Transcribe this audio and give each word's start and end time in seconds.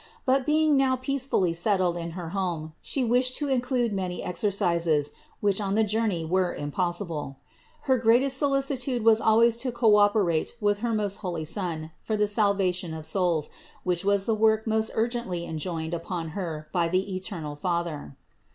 But 0.25 0.47
being 0.47 0.75
now 0.75 0.95
peace 0.95 1.27
fully 1.27 1.53
settled 1.53 1.95
in 1.95 2.13
her 2.17 2.29
home 2.29 2.73
She 2.81 3.03
wished 3.03 3.35
to 3.35 3.49
include 3.49 3.93
many 3.93 4.23
exercises, 4.23 5.11
which 5.41 5.61
on 5.61 5.75
the 5.75 5.83
journey 5.83 6.25
were 6.25 6.55
impossible. 6.55 7.37
Her 7.81 7.99
greatest 7.99 8.35
solicitude 8.35 9.03
was 9.05 9.21
always 9.21 9.57
to 9.57 9.71
co 9.71 9.97
operate 9.97 10.55
with 10.59 10.79
her 10.79 10.95
most 10.95 11.17
holy 11.17 11.45
Son 11.45 11.91
for 12.01 12.17
the 12.17 12.25
salvation 12.25 12.95
of 12.95 13.05
souls 13.05 13.51
which 13.83 14.03
was 14.03 14.25
the 14.25 14.33
work 14.33 14.63
606 14.63 14.87
CITY 14.87 14.97
OF 14.97 14.97
GOD 14.97 15.03
most 15.03 15.05
urgently 15.05 15.45
enjoined 15.45 15.93
upon 15.93 16.29
Her 16.29 16.67
by 16.71 16.87
the 16.87 17.15
eternal 17.15 17.55
Father. 17.55 18.17